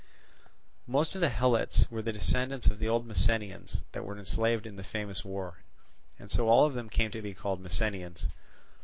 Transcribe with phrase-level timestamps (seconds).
[0.87, 4.75] Most of the Helots were the descendants of the old Messenians that were enslaved in
[4.75, 5.59] the famous war;
[6.17, 8.25] and so all of them came to be called Messenians.